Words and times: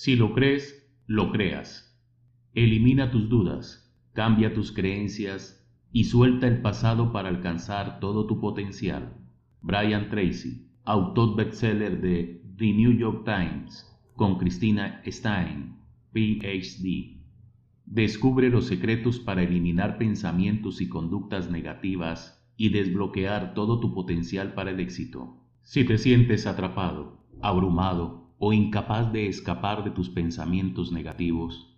Si 0.00 0.14
lo 0.14 0.32
crees, 0.32 0.88
lo 1.08 1.32
creas. 1.32 1.92
Elimina 2.54 3.10
tus 3.10 3.28
dudas, 3.28 3.92
cambia 4.12 4.54
tus 4.54 4.70
creencias 4.70 5.68
y 5.90 6.04
suelta 6.04 6.46
el 6.46 6.62
pasado 6.62 7.10
para 7.10 7.28
alcanzar 7.28 7.98
todo 7.98 8.24
tu 8.28 8.38
potencial. 8.38 9.12
Brian 9.60 10.08
Tracy, 10.08 10.68
autor 10.84 11.34
bestseller 11.34 12.00
de 12.00 12.40
The 12.56 12.72
New 12.74 12.92
York 12.92 13.24
Times, 13.24 13.92
con 14.14 14.38
Christina 14.38 15.02
Stein, 15.04 15.74
PhD. 16.12 17.20
Descubre 17.84 18.50
los 18.50 18.66
secretos 18.66 19.18
para 19.18 19.42
eliminar 19.42 19.98
pensamientos 19.98 20.80
y 20.80 20.88
conductas 20.88 21.50
negativas 21.50 22.40
y 22.56 22.68
desbloquear 22.68 23.52
todo 23.52 23.80
tu 23.80 23.92
potencial 23.92 24.54
para 24.54 24.70
el 24.70 24.78
éxito. 24.78 25.42
Si 25.64 25.82
te 25.82 25.98
sientes 25.98 26.46
atrapado, 26.46 27.18
abrumado 27.42 28.27
o 28.38 28.52
incapaz 28.52 29.12
de 29.12 29.26
escapar 29.26 29.84
de 29.84 29.90
tus 29.90 30.08
pensamientos 30.08 30.92
negativos, 30.92 31.76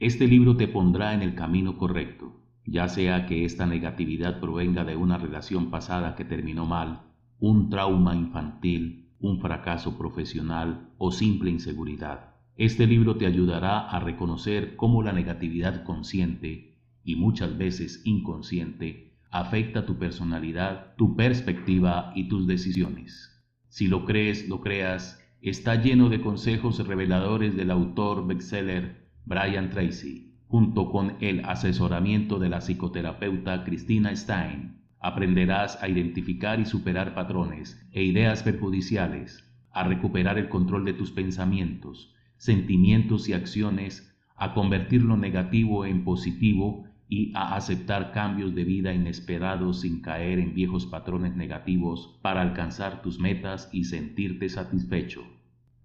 este 0.00 0.26
libro 0.26 0.56
te 0.56 0.68
pondrá 0.68 1.12
en 1.12 1.22
el 1.22 1.34
camino 1.34 1.76
correcto, 1.76 2.40
ya 2.64 2.88
sea 2.88 3.26
que 3.26 3.44
esta 3.44 3.66
negatividad 3.66 4.40
provenga 4.40 4.84
de 4.84 4.96
una 4.96 5.18
relación 5.18 5.70
pasada 5.70 6.14
que 6.14 6.24
terminó 6.24 6.66
mal, 6.66 7.02
un 7.40 7.68
trauma 7.68 8.14
infantil, 8.14 9.10
un 9.20 9.40
fracaso 9.40 9.98
profesional 9.98 10.90
o 10.98 11.10
simple 11.10 11.50
inseguridad. 11.50 12.34
Este 12.56 12.86
libro 12.86 13.16
te 13.16 13.26
ayudará 13.26 13.88
a 13.88 14.00
reconocer 14.00 14.76
cómo 14.76 15.02
la 15.02 15.12
negatividad 15.12 15.84
consciente 15.84 16.78
y 17.04 17.16
muchas 17.16 17.56
veces 17.58 18.02
inconsciente 18.04 19.14
afecta 19.30 19.84
tu 19.84 19.98
personalidad, 19.98 20.94
tu 20.96 21.16
perspectiva 21.16 22.12
y 22.14 22.28
tus 22.28 22.46
decisiones. 22.46 23.42
Si 23.68 23.88
lo 23.88 24.04
crees, 24.04 24.48
lo 24.48 24.60
creas, 24.60 25.24
está 25.40 25.76
lleno 25.76 26.08
de 26.08 26.20
consejos 26.20 26.84
reveladores 26.86 27.56
del 27.56 27.70
autor 27.70 28.26
bestseller 28.26 29.08
Brian 29.24 29.70
Tracy, 29.70 30.34
junto 30.48 30.90
con 30.90 31.16
el 31.20 31.44
asesoramiento 31.44 32.38
de 32.38 32.48
la 32.48 32.60
psicoterapeuta 32.60 33.64
Christina 33.64 34.14
Stein. 34.16 34.80
Aprenderás 35.00 35.80
a 35.80 35.88
identificar 35.88 36.58
y 36.58 36.64
superar 36.64 37.14
patrones 37.14 37.80
e 37.92 38.02
ideas 38.02 38.42
perjudiciales, 38.42 39.44
a 39.70 39.84
recuperar 39.84 40.38
el 40.38 40.48
control 40.48 40.84
de 40.84 40.94
tus 40.94 41.12
pensamientos, 41.12 42.16
sentimientos 42.36 43.28
y 43.28 43.32
acciones, 43.32 44.12
a 44.34 44.54
convertir 44.54 45.02
lo 45.02 45.16
negativo 45.16 45.86
en 45.86 46.02
positivo 46.02 46.87
y 47.08 47.32
a 47.34 47.54
aceptar 47.54 48.12
cambios 48.12 48.54
de 48.54 48.64
vida 48.64 48.92
inesperados 48.92 49.80
sin 49.80 50.00
caer 50.00 50.38
en 50.38 50.54
viejos 50.54 50.86
patrones 50.86 51.34
negativos 51.36 52.18
para 52.22 52.42
alcanzar 52.42 53.02
tus 53.02 53.18
metas 53.18 53.70
y 53.72 53.84
sentirte 53.84 54.48
satisfecho. 54.48 55.22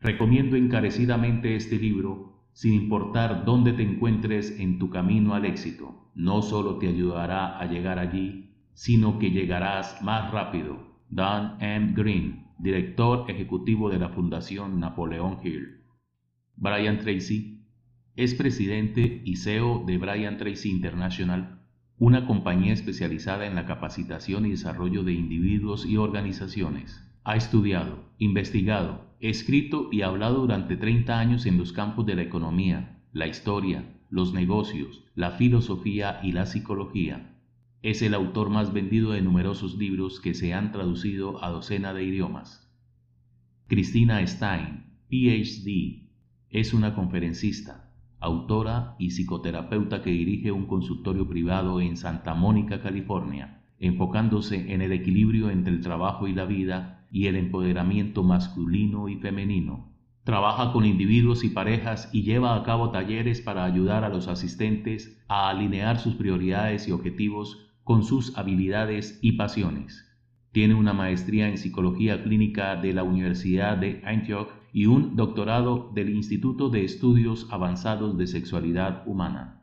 Recomiendo 0.00 0.56
encarecidamente 0.56 1.56
este 1.56 1.76
libro 1.76 2.38
sin 2.52 2.74
importar 2.74 3.44
dónde 3.44 3.72
te 3.72 3.82
encuentres 3.82 4.58
en 4.58 4.78
tu 4.78 4.90
camino 4.90 5.34
al 5.34 5.44
éxito. 5.44 6.10
No 6.14 6.42
solo 6.42 6.78
te 6.78 6.88
ayudará 6.88 7.58
a 7.58 7.66
llegar 7.66 7.98
allí, 7.98 8.50
sino 8.74 9.18
que 9.18 9.30
llegarás 9.30 10.02
más 10.02 10.30
rápido. 10.32 10.76
Dan 11.10 11.56
M. 11.60 11.92
Green, 11.94 12.46
director 12.58 13.30
ejecutivo 13.30 13.90
de 13.90 13.98
la 13.98 14.08
Fundación 14.08 14.78
Napoleón 14.78 15.38
Hill. 15.42 15.84
Brian 16.56 16.98
Tracy 16.98 17.57
es 18.18 18.34
presidente 18.34 19.22
y 19.24 19.36
CEO 19.36 19.84
de 19.86 19.96
Brian 19.96 20.38
Tracy 20.38 20.70
International, 20.70 21.60
una 21.98 22.26
compañía 22.26 22.72
especializada 22.72 23.46
en 23.46 23.54
la 23.54 23.64
capacitación 23.64 24.44
y 24.44 24.50
desarrollo 24.50 25.04
de 25.04 25.12
individuos 25.12 25.86
y 25.86 25.98
organizaciones. 25.98 27.00
Ha 27.22 27.36
estudiado, 27.36 28.10
investigado, 28.18 29.14
escrito 29.20 29.88
y 29.92 30.02
hablado 30.02 30.40
durante 30.40 30.76
30 30.76 31.16
años 31.16 31.46
en 31.46 31.58
los 31.58 31.72
campos 31.72 32.06
de 32.06 32.16
la 32.16 32.22
economía, 32.22 33.00
la 33.12 33.28
historia, 33.28 33.84
los 34.10 34.34
negocios, 34.34 35.04
la 35.14 35.30
filosofía 35.30 36.18
y 36.20 36.32
la 36.32 36.46
psicología. 36.46 37.36
Es 37.82 38.02
el 38.02 38.14
autor 38.14 38.50
más 38.50 38.72
vendido 38.72 39.12
de 39.12 39.22
numerosos 39.22 39.76
libros 39.78 40.18
que 40.18 40.34
se 40.34 40.54
han 40.54 40.72
traducido 40.72 41.44
a 41.44 41.50
docena 41.50 41.94
de 41.94 42.02
idiomas. 42.02 42.68
Cristina 43.68 44.26
Stein, 44.26 44.86
PhD, 45.08 46.08
es 46.50 46.74
una 46.74 46.96
conferencista, 46.96 47.87
autora 48.20 48.96
y 48.98 49.10
psicoterapeuta 49.10 50.02
que 50.02 50.10
dirige 50.10 50.52
un 50.52 50.66
consultorio 50.66 51.28
privado 51.28 51.80
en 51.80 51.96
Santa 51.96 52.34
Mónica, 52.34 52.80
California, 52.80 53.62
enfocándose 53.78 54.72
en 54.72 54.82
el 54.82 54.92
equilibrio 54.92 55.50
entre 55.50 55.72
el 55.72 55.80
trabajo 55.80 56.26
y 56.26 56.34
la 56.34 56.44
vida 56.44 57.06
y 57.10 57.26
el 57.26 57.36
empoderamiento 57.36 58.22
masculino 58.22 59.08
y 59.08 59.16
femenino. 59.16 59.88
Trabaja 60.24 60.72
con 60.72 60.84
individuos 60.84 61.42
y 61.42 61.48
parejas 61.48 62.10
y 62.12 62.22
lleva 62.22 62.54
a 62.54 62.62
cabo 62.62 62.90
talleres 62.90 63.40
para 63.40 63.64
ayudar 63.64 64.04
a 64.04 64.10
los 64.10 64.28
asistentes 64.28 65.24
a 65.26 65.48
alinear 65.48 65.98
sus 65.98 66.16
prioridades 66.16 66.86
y 66.86 66.92
objetivos 66.92 67.70
con 67.82 68.02
sus 68.02 68.36
habilidades 68.36 69.18
y 69.22 69.32
pasiones. 69.32 70.04
Tiene 70.52 70.74
una 70.74 70.92
maestría 70.92 71.48
en 71.48 71.56
psicología 71.56 72.22
clínica 72.22 72.76
de 72.76 72.92
la 72.92 73.04
Universidad 73.04 73.78
de 73.78 74.02
Antioch 74.04 74.48
y 74.72 74.86
un 74.86 75.16
doctorado 75.16 75.90
del 75.94 76.10
Instituto 76.10 76.68
de 76.68 76.84
Estudios 76.84 77.46
Avanzados 77.50 78.16
de 78.18 78.26
Sexualidad 78.26 79.02
Humana. 79.06 79.58